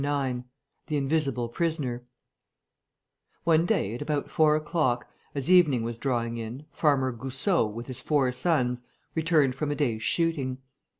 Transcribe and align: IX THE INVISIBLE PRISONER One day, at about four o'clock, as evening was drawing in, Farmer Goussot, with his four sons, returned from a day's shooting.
IX 0.03 0.39
THE 0.87 0.97
INVISIBLE 0.97 1.49
PRISONER 1.49 2.03
One 3.43 3.67
day, 3.67 3.93
at 3.93 4.01
about 4.01 4.31
four 4.31 4.55
o'clock, 4.55 5.07
as 5.35 5.51
evening 5.51 5.83
was 5.83 5.99
drawing 5.99 6.37
in, 6.37 6.65
Farmer 6.71 7.11
Goussot, 7.11 7.71
with 7.71 7.85
his 7.85 8.01
four 8.01 8.31
sons, 8.31 8.81
returned 9.13 9.53
from 9.53 9.69
a 9.69 9.75
day's 9.75 10.01
shooting. 10.01 10.57